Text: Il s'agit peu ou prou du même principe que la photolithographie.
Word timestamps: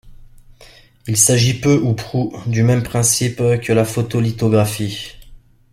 Il 1.05 1.15
s'agit 1.15 1.61
peu 1.61 1.79
ou 1.79 1.93
prou 1.93 2.35
du 2.47 2.63
même 2.63 2.81
principe 2.81 3.35
que 3.61 3.71
la 3.71 3.85
photolithographie. 3.85 5.15